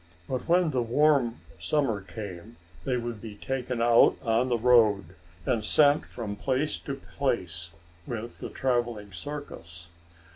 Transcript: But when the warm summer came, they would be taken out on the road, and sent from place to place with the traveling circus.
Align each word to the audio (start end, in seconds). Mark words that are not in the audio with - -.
But 0.27 0.47
when 0.49 0.71
the 0.71 0.81
warm 0.81 1.37
summer 1.59 2.01
came, 2.01 2.55
they 2.85 2.97
would 2.97 3.21
be 3.21 3.35
taken 3.35 3.83
out 3.83 4.15
on 4.23 4.49
the 4.49 4.57
road, 4.57 5.13
and 5.45 5.63
sent 5.63 6.07
from 6.07 6.35
place 6.35 6.79
to 6.79 6.95
place 6.95 7.71
with 8.07 8.39
the 8.39 8.49
traveling 8.49 9.11
circus. 9.11 9.89